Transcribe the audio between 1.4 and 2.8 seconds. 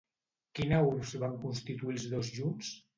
constituir els dos junts?